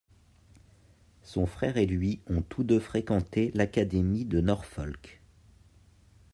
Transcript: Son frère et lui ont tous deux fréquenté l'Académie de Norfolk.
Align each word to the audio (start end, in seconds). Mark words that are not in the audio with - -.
Son 1.21 1.45
frère 1.45 1.77
et 1.77 1.85
lui 1.85 2.21
ont 2.25 2.41
tous 2.41 2.63
deux 2.63 2.79
fréquenté 2.79 3.51
l'Académie 3.53 4.25
de 4.25 4.41
Norfolk. 4.41 5.21